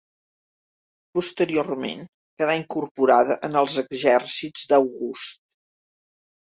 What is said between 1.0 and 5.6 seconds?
Posteriorment quedà incorporada en els exèrcits d'August.